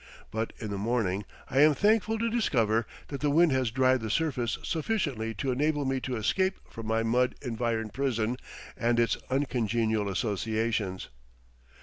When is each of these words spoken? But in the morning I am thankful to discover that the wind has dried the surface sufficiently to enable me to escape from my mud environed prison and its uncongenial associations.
But 0.31 0.51
in 0.57 0.71
the 0.71 0.79
morning 0.79 1.25
I 1.47 1.59
am 1.59 1.75
thankful 1.75 2.17
to 2.17 2.27
discover 2.27 2.87
that 3.09 3.21
the 3.21 3.29
wind 3.29 3.51
has 3.51 3.69
dried 3.69 3.99
the 4.01 4.09
surface 4.09 4.57
sufficiently 4.63 5.35
to 5.35 5.51
enable 5.51 5.85
me 5.85 5.99
to 5.99 6.15
escape 6.15 6.59
from 6.67 6.87
my 6.87 7.03
mud 7.03 7.35
environed 7.43 7.93
prison 7.93 8.37
and 8.75 8.99
its 8.99 9.15
uncongenial 9.29 10.09
associations. 10.09 11.09